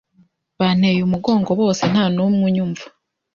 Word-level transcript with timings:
banteye 0.59 0.99
umugongo 1.03 1.51
bose 1.61 1.83
ntanumwe 1.91 2.43
unyumva 2.49 2.85